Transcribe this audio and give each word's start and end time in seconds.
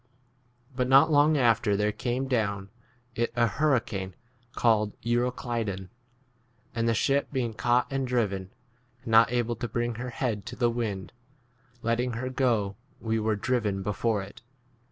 But 0.75 0.87
not 0.89 1.11
long 1.11 1.37
after 1.37 1.77
there 1.77 1.91
came 1.91 2.27
down 2.27 2.69
it 3.13 3.31
a 3.35 3.45
hurricane 3.45 4.15
15 4.47 4.53
called 4.55 5.01
Euroclydon. 5.03 5.89
And 6.73 6.89
the 6.89 6.95
ship 6.95 7.27
being 7.31 7.53
caught 7.53 7.85
and 7.91 8.07
driven, 8.07 8.49
and 9.03 9.07
not 9.11 9.31
able 9.31 9.55
to 9.57 9.67
bring 9.67 9.93
her 10.01 10.09
head 10.09 10.47
to 10.47 10.55
the 10.55 10.71
wind, 10.71 11.11
letting 11.83 12.13
her 12.13 12.31
go 12.31 12.77
we 12.99 13.19
were 13.19 13.35
driven 13.35 13.75
16 13.75 13.83
[before 13.83 14.21
it]. 14.23 14.41